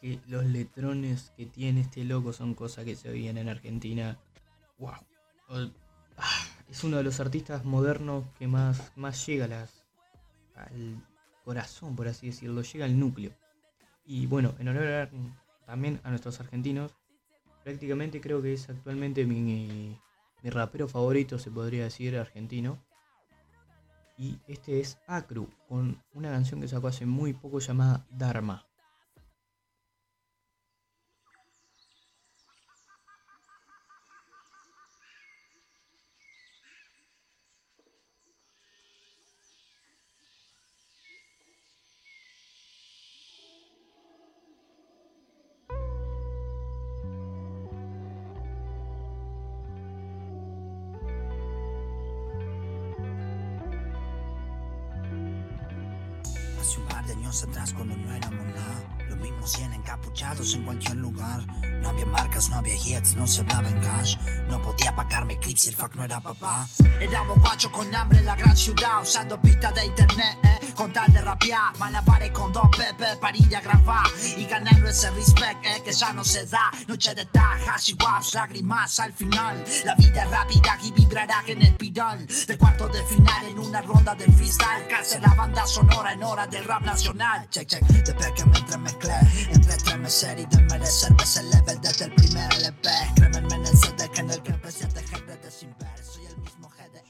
que 0.00 0.20
los 0.28 0.44
letrones 0.44 1.32
que 1.36 1.46
tiene 1.46 1.80
este 1.80 2.04
loco 2.04 2.32
son 2.32 2.54
cosas 2.54 2.84
que 2.84 2.96
se 2.96 3.08
oían 3.08 3.38
en 3.38 3.48
Argentina. 3.48 4.18
¡Wow! 4.78 4.92
Ah, 6.18 6.46
Es 6.70 6.84
uno 6.84 6.98
de 6.98 7.02
los 7.02 7.20
artistas 7.20 7.64
modernos 7.64 8.24
que 8.38 8.46
más, 8.46 8.92
más 8.96 9.26
llega 9.26 9.46
a 9.46 9.48
las, 9.48 9.84
al- 10.54 11.02
corazón, 11.44 11.94
por 11.94 12.08
así 12.08 12.26
decirlo, 12.28 12.62
llega 12.62 12.84
al 12.86 12.98
núcleo. 12.98 13.32
Y 14.06 14.26
bueno, 14.26 14.54
en 14.58 14.68
honor 14.68 15.08
también 15.66 16.00
a 16.04 16.10
nuestros 16.10 16.40
argentinos, 16.40 16.92
prácticamente 17.62 18.20
creo 18.20 18.40
que 18.42 18.54
es 18.54 18.68
actualmente 18.70 19.24
mi 19.26 19.98
rapero 20.42 20.88
favorito, 20.88 21.38
se 21.38 21.50
podría 21.50 21.84
decir, 21.84 22.16
argentino. 22.16 22.78
Y 24.16 24.38
este 24.46 24.80
es 24.80 24.98
Acru, 25.06 25.48
con 25.68 26.02
una 26.12 26.30
canción 26.30 26.60
que 26.60 26.68
sacó 26.68 26.88
hace 26.88 27.06
muy 27.06 27.32
poco 27.32 27.58
llamada 27.58 28.06
Dharma. 28.10 28.64
Había 62.70 63.00
no 63.16 63.26
se 63.26 63.40
hablaba 63.40 63.68
en 63.68 63.80
cash 63.80 64.16
No 64.48 64.60
podía 64.62 64.94
pagarme 64.94 65.38
clips 65.38 65.66
y 65.66 65.68
el 65.70 65.76
fuck 65.76 65.94
no 65.94 66.04
era 66.04 66.20
papá. 66.20 66.66
Éramos 67.00 67.38
guachos 67.40 67.70
con 67.70 67.94
hambre 67.94 68.18
en 68.18 68.26
la 68.26 68.36
gran 68.36 68.56
ciudad 68.56 69.02
Usando 69.02 69.40
pistas 69.40 69.74
de 69.74 69.86
internet, 69.86 70.38
eh, 70.42 70.72
con 70.74 70.92
tal 70.92 71.12
de 71.12 71.20
rapear. 71.20 71.76
Malabares 71.78 72.30
con 72.30 72.52
dos 72.52 72.68
pepe 72.76 73.16
para 73.20 73.36
ir 73.36 73.54
a 73.56 73.60
grabar 73.60 74.06
Y 74.36 74.44
ganando 74.44 74.88
ese 74.88 75.10
respect, 75.10 75.64
eh, 75.64 75.82
que 75.84 75.92
ya 75.92 76.12
no 76.12 76.24
se 76.24 76.46
da. 76.46 76.70
Noche 76.88 77.14
de 77.14 77.26
tajas 77.26 77.88
y 77.88 77.96
waps, 78.02 78.34
lágrimas 78.34 78.98
al 79.00 79.12
final. 79.12 79.62
La 79.84 79.94
vida 79.94 80.24
es 80.24 80.30
rápida 80.30 80.78
y 80.82 80.92
vibrará 80.92 81.42
en 81.46 81.60
el 81.60 81.68
espiral. 81.68 82.26
De 82.26 82.58
cuartos 82.58 82.92
de 82.92 83.02
final 83.04 83.46
en 83.46 83.58
una 83.58 83.82
ronda 83.82 84.14
de 84.14 84.24
freestyle. 84.24 84.86
Cárcel 84.88 85.22
la 85.22 85.34
banda 85.34 85.66
sonora 85.66 86.12
en 86.12 86.22
hora 86.22 86.46
del 86.46 86.64
rap 86.64 86.82
nacional. 86.82 87.48
Check, 87.50 87.68
check, 87.68 87.82
desde 87.82 88.34
que 88.34 88.44
me 88.46 88.58
entremezclé 88.58 89.14
Entre 89.50 89.74
estremecer 89.74 90.38
y 90.38 90.46
desmerecer 90.46 91.12
Ves 91.14 91.36
el 91.36 91.50
level 91.50 91.80
desde 91.80 92.04
el 92.06 92.14
primer 92.14 92.53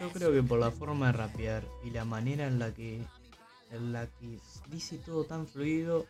Yo 0.01 0.11
creo 0.11 0.33
que 0.33 0.43
por 0.43 0.59
la 0.59 0.71
forma 0.71 1.07
de 1.07 1.13
rapear 1.13 1.65
y 1.85 1.91
la 1.91 2.05
manera 2.05 2.47
en 2.47 2.59
la 2.59 2.73
que, 2.73 3.05
en 3.71 3.93
la 3.93 4.07
que 4.07 4.39
dice 4.69 4.99
todo 4.99 5.25
tan 5.25 5.47
fluido 5.47 6.07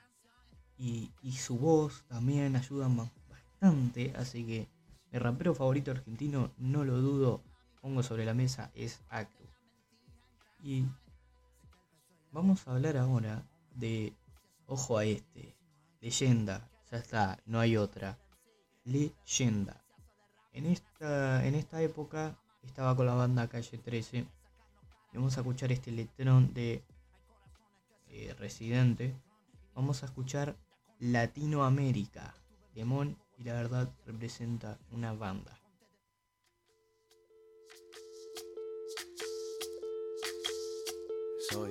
y, 0.79 1.11
y 1.23 1.33
su 1.33 1.59
voz 1.59 2.05
también 2.09 2.57
ayuda 2.57 2.88
bastante, 3.29 4.12
así 4.17 4.45
que 4.45 4.69
mi 5.12 5.19
rapero 5.19 5.55
favorito 5.55 5.91
argentino, 5.91 6.50
no 6.59 6.85
lo 6.85 7.00
dudo, 7.00 7.41
pongo 7.81 8.03
sobre 8.03 8.25
la 8.25 8.35
mesa, 8.35 8.71
es 8.75 9.00
Acru. 9.09 9.47
Y 10.62 10.87
vamos 12.33 12.67
a 12.67 12.73
hablar 12.73 12.97
ahora 12.97 13.47
de, 13.75 14.12
ojo 14.67 14.99
a 14.99 15.05
este, 15.05 15.57
leyenda, 16.00 16.69
ya 16.91 16.99
está, 16.99 17.38
no 17.47 17.61
hay 17.61 17.76
otra, 17.76 18.19
leyenda. 18.85 19.83
En 20.53 20.67
esta, 20.67 21.45
en 21.47 21.55
esta 21.55 21.83
época 21.83 22.38
estaba 22.62 22.95
con 22.97 23.07
la 23.07 23.14
banda 23.14 23.49
Calle 23.49 23.79
13. 23.79 24.19
Y 24.19 24.26
vamos 25.17 25.37
a 25.37 25.41
escuchar 25.41 25.73
este 25.73 25.91
letrón 25.91 26.53
de 26.55 26.83
eh, 28.09 28.35
Residente. 28.38 29.14
Vamos 29.75 30.03
a 30.03 30.07
escuchar 30.07 30.57
Latinoamérica. 31.00 32.35
Demon 32.75 33.16
y 33.38 33.44
la 33.44 33.55
verdad 33.55 33.92
representa 34.07 34.79
una 34.90 35.12
banda. 35.12 35.59
Soy, 41.51 41.70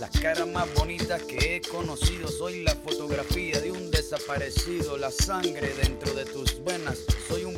Las 0.00 0.10
caras 0.10 0.46
más 0.46 0.72
bonitas 0.74 1.20
que 1.24 1.56
he 1.56 1.60
conocido, 1.60 2.28
soy 2.28 2.62
la 2.62 2.72
fotografía 2.76 3.60
de 3.60 3.72
un 3.72 3.90
desaparecido, 3.90 4.96
la 4.96 5.10
sangre 5.10 5.74
dentro 5.74 6.14
de 6.14 6.24
tus 6.24 6.62
venas. 6.62 6.98
Soy 7.26 7.44
un 7.44 7.57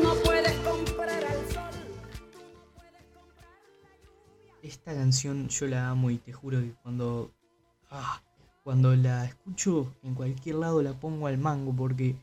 Esta 4.81 4.95
canción 4.95 5.47
yo 5.47 5.67
la 5.67 5.89
amo 5.89 6.09
y 6.09 6.17
te 6.17 6.33
juro 6.33 6.59
que 6.59 6.73
cuando, 6.81 7.31
ah, 7.91 8.19
cuando 8.63 8.95
la 8.95 9.25
escucho 9.25 9.93
en 10.01 10.15
cualquier 10.15 10.55
lado 10.55 10.81
la 10.81 10.99
pongo 10.99 11.27
al 11.27 11.37
mango 11.37 11.71
porque 11.71 12.15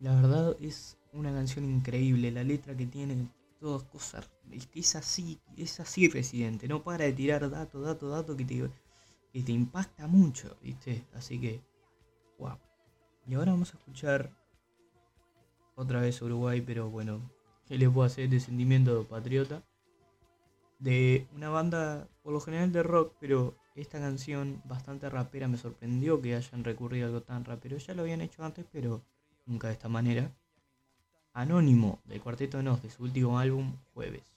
la 0.00 0.12
verdad 0.16 0.56
es 0.60 0.98
una 1.12 1.32
canción 1.32 1.64
increíble. 1.64 2.32
La 2.32 2.42
letra 2.42 2.76
que 2.76 2.86
tiene, 2.86 3.28
todas 3.60 3.84
cosas, 3.84 4.28
es 4.50 4.66
que 4.66 4.80
es 4.80 4.96
así, 4.96 5.38
es 5.56 5.78
así 5.78 6.08
residente. 6.08 6.66
No 6.66 6.82
para 6.82 7.04
de 7.04 7.12
tirar 7.12 7.48
dato, 7.48 7.80
dato, 7.80 8.08
dato 8.08 8.36
que 8.36 8.44
te, 8.44 8.68
que 9.32 9.42
te 9.44 9.52
impacta 9.52 10.08
mucho, 10.08 10.56
¿viste? 10.60 11.06
Así 11.14 11.40
que, 11.40 11.60
wow. 12.40 12.58
Y 13.28 13.34
ahora 13.34 13.52
vamos 13.52 13.72
a 13.72 13.76
escuchar 13.76 14.36
otra 15.76 16.00
vez 16.00 16.20
Uruguay, 16.20 16.60
pero 16.60 16.90
bueno, 16.90 17.20
¿qué 17.68 17.78
le 17.78 17.88
puedo 17.88 18.04
hacer 18.04 18.28
de 18.28 18.40
sentimiento 18.40 19.04
patriota? 19.04 19.62
De 20.78 21.26
una 21.34 21.48
banda 21.48 22.08
por 22.22 22.32
lo 22.32 22.40
general 22.40 22.72
de 22.72 22.82
rock, 22.82 23.14
pero 23.20 23.56
esta 23.74 23.98
canción 23.98 24.62
bastante 24.64 25.08
rapera 25.08 25.48
me 25.48 25.56
sorprendió 25.58 26.20
que 26.20 26.36
hayan 26.36 26.64
recurrido 26.64 27.06
a 27.06 27.08
algo 27.08 27.22
tan 27.22 27.44
rapero. 27.44 27.76
Ya 27.78 27.94
lo 27.94 28.02
habían 28.02 28.20
hecho 28.20 28.44
antes, 28.44 28.66
pero 28.70 29.02
nunca 29.46 29.68
de 29.68 29.74
esta 29.74 29.88
manera. 29.88 30.32
Anónimo 31.32 32.00
del 32.04 32.20
Cuarteto 32.20 32.58
de 32.58 32.62
Nos 32.62 32.82
de 32.82 32.90
su 32.90 33.02
último 33.02 33.38
álbum, 33.38 33.76
Jueves. 33.92 34.33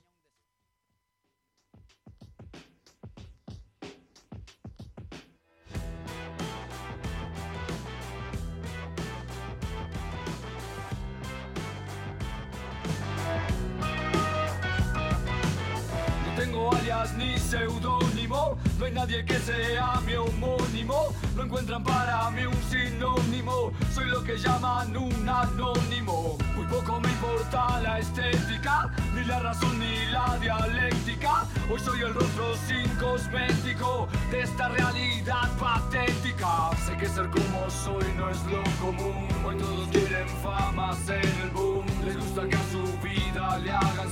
Tengo 16.68 16.76
alias 16.76 17.14
ni 17.16 17.38
seudónimo, 17.38 18.58
no 18.80 18.86
hay 18.86 18.92
nadie 18.92 19.26
que 19.26 19.38
sea 19.40 20.00
mi 20.06 20.14
homónimo, 20.14 21.14
no 21.36 21.44
encuentran 21.44 21.84
para 21.84 22.30
mí 22.32 22.46
un 22.46 22.62
sinónimo, 22.70 23.72
soy 23.94 24.06
lo 24.06 24.24
que 24.24 24.38
llaman 24.38 24.96
un 24.96 25.30
anónimo. 25.30 26.38
Muy 26.56 26.66
poco 26.68 27.00
me 27.00 27.10
importa 27.10 27.80
la 27.82 28.00
estética, 28.00 28.90
ni 29.14 29.24
la 29.26 29.40
razón 29.40 29.80
ni 29.80 30.12
la 30.12 30.38
dialéctica, 30.40 31.46
hoy 31.70 31.80
soy 31.80 32.02
el 32.02 32.14
rostro 32.14 32.56
sin 32.68 32.88
cosmético 32.96 34.08
de 34.32 34.42
esta 34.42 34.70
realidad 34.70 35.50
patética. 35.60 36.70
Sé 36.86 36.98
que 36.98 37.08
ser 37.08 37.30
como 37.30 37.70
soy 37.70 38.06
no 38.18 38.30
es 38.30 38.44
lo 38.46 38.64
común, 38.80 39.28
hoy 39.46 39.58
todos 39.58 39.88
quieren 39.90 40.28
fama, 40.44 40.94
ser 41.06 41.26
el 41.44 41.50
boom, 41.52 41.86
les 42.04 42.18
gusta 42.18 42.48
que 42.48 42.56
a 42.56 42.64
su 42.72 42.84
vida 43.08 43.58
le 43.60 43.72
hagan 43.72 44.07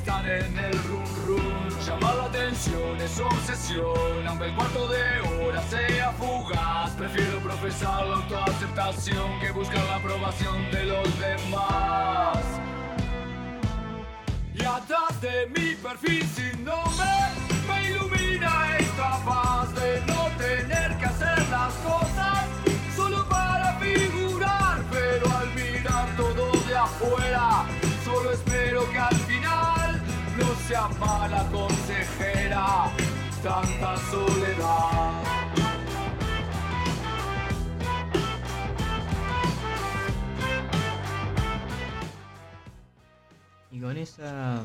estar 0.00 0.26
en 0.26 0.58
el 0.58 0.72
run 0.84 1.04
run. 1.26 1.68
Llamar 1.86 2.14
la 2.16 2.24
atención 2.24 2.96
es 3.00 3.20
obsesión, 3.20 4.26
aunque 4.26 4.46
el 4.46 4.54
cuarto 4.54 4.88
de 4.88 5.20
hora 5.20 5.62
sea 5.64 6.12
fugaz. 6.12 6.90
Prefiero 6.92 7.38
profesar 7.40 8.06
la 8.06 8.16
autoaceptación 8.16 9.40
que 9.40 9.50
buscar 9.52 9.84
la 9.84 9.96
aprobación 9.96 10.70
de 10.70 10.84
los 10.84 11.08
demás. 11.18 12.38
Y 14.54 14.64
atrás 14.64 15.20
de 15.20 15.46
mi 15.48 15.74
perfil 15.74 16.24
sin 16.34 16.64
nombre 16.64 17.39
tanta 33.42 33.96
soledad. 34.10 35.24
Y 43.70 43.80
con 43.80 43.96
esa. 43.96 44.64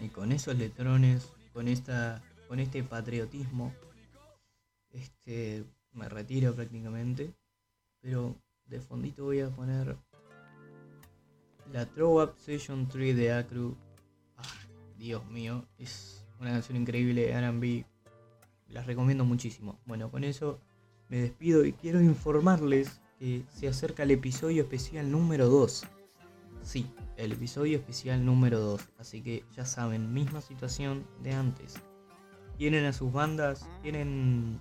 Y 0.00 0.08
con 0.08 0.32
esos 0.32 0.56
letrones, 0.56 1.32
con 1.52 1.68
esta. 1.68 2.22
con 2.48 2.58
este 2.60 2.82
patriotismo. 2.82 3.72
Este. 4.90 5.64
me 5.92 6.08
retiro 6.08 6.54
prácticamente. 6.54 7.32
Pero 8.00 8.36
de 8.66 8.80
fondito 8.80 9.24
voy 9.24 9.40
a 9.40 9.50
poner. 9.50 9.96
La 11.72 11.86
Throw 11.86 12.22
Up 12.22 12.34
Session 12.38 12.88
3 12.88 13.16
de 13.16 13.32
Acru. 13.32 13.76
Ah, 14.36 14.42
Dios 14.96 15.24
mío, 15.26 15.64
es 15.78 16.25
una 16.40 16.50
canción 16.50 16.76
increíble 16.76 17.32
RB. 17.38 17.84
Las 18.68 18.86
recomiendo 18.86 19.24
muchísimo. 19.24 19.78
Bueno, 19.86 20.10
con 20.10 20.24
eso 20.24 20.60
me 21.08 21.18
despido 21.18 21.64
y 21.64 21.72
quiero 21.72 22.00
informarles 22.00 23.00
que 23.18 23.44
se 23.52 23.68
acerca 23.68 24.02
el 24.02 24.10
episodio 24.10 24.62
especial 24.62 25.10
número 25.10 25.48
2. 25.48 25.84
Sí, 26.62 26.90
el 27.16 27.32
episodio 27.32 27.78
especial 27.78 28.24
número 28.24 28.58
2. 28.58 28.88
Así 28.98 29.22
que 29.22 29.44
ya 29.56 29.64
saben, 29.64 30.12
misma 30.12 30.40
situación 30.40 31.06
de 31.22 31.32
antes. 31.32 31.74
Tienen 32.58 32.84
a 32.86 32.92
sus 32.92 33.12
bandas, 33.12 33.68
tienen, 33.82 34.58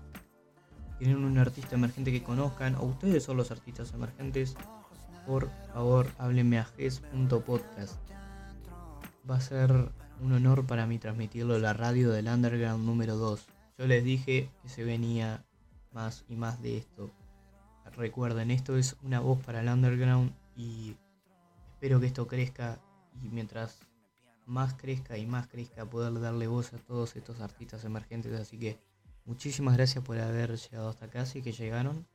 tienen 0.99 1.23
un 1.23 1.37
artista 1.37 1.75
emergente 1.75 2.11
que 2.11 2.23
conozcan, 2.23 2.75
o 2.75 2.83
ustedes 2.83 3.23
son 3.23 3.37
los 3.37 3.51
artistas 3.51 3.93
emergentes, 3.93 4.55
por 5.25 5.49
favor 5.73 6.07
háblenme 6.17 6.59
a 6.59 6.65
ges.podcast. 6.65 7.97
Va 9.29 9.37
a 9.37 9.41
ser 9.41 9.91
un 10.21 10.33
honor 10.33 10.65
para 10.65 10.87
mí 10.87 10.97
transmitirlo 10.99 11.55
a 11.55 11.59
la 11.59 11.73
radio 11.73 12.11
del 12.11 12.27
Underground 12.27 12.85
número 12.85 13.17
2. 13.17 13.45
Yo 13.77 13.87
les 13.87 14.03
dije 14.03 14.49
que 14.61 14.69
se 14.69 14.83
venía 14.83 15.43
más 15.91 16.25
y 16.29 16.35
más 16.35 16.61
de 16.61 16.77
esto. 16.77 17.11
Recuerden, 17.95 18.51
esto 18.51 18.77
es 18.77 18.95
una 19.03 19.19
voz 19.19 19.43
para 19.43 19.61
el 19.61 19.69
Underground 19.69 20.33
y 20.55 20.95
espero 21.73 21.99
que 21.99 22.07
esto 22.07 22.27
crezca 22.27 22.79
y 23.21 23.29
mientras 23.29 23.79
más 24.45 24.73
crezca 24.73 25.17
y 25.17 25.25
más 25.25 25.47
crezca 25.47 25.89
poder 25.89 26.19
darle 26.19 26.47
voz 26.47 26.73
a 26.73 26.77
todos 26.77 27.15
estos 27.15 27.41
artistas 27.41 27.83
emergentes. 27.85 28.33
Así 28.39 28.57
que 28.57 28.79
muchísimas 29.25 29.75
gracias 29.75 30.03
por 30.03 30.19
haber 30.19 30.55
llegado 30.57 30.89
hasta 30.89 31.05
acá, 31.05 31.25
y 31.33 31.41
que 31.41 31.51
llegaron. 31.51 32.07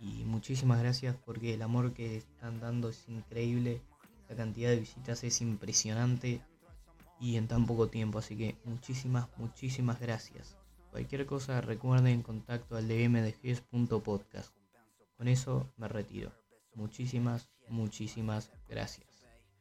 Y 0.00 0.24
muchísimas 0.24 0.80
gracias 0.80 1.16
porque 1.24 1.54
el 1.54 1.62
amor 1.62 1.94
que 1.94 2.16
están 2.16 2.60
dando 2.60 2.88
es 2.88 3.08
increíble. 3.08 3.80
La 4.28 4.36
cantidad 4.36 4.70
de 4.70 4.80
visitas 4.80 5.22
es 5.24 5.40
impresionante 5.40 6.42
y 7.18 7.36
en 7.36 7.48
tan 7.48 7.66
poco 7.66 7.88
tiempo. 7.88 8.18
Así 8.18 8.36
que 8.36 8.56
muchísimas, 8.64 9.28
muchísimas 9.36 10.00
gracias. 10.00 10.56
Cualquier 10.90 11.26
cosa 11.26 11.60
recuerden 11.60 12.22
contacto 12.22 12.76
al 12.76 12.88
dm 12.88 13.20
de 13.22 13.32
Con 15.16 15.28
eso 15.28 15.72
me 15.76 15.88
retiro. 15.88 16.32
Muchísimas, 16.74 17.50
muchísimas 17.68 18.50
gracias. 18.68 19.13